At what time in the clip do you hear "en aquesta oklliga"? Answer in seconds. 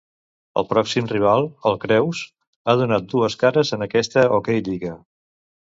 3.79-4.99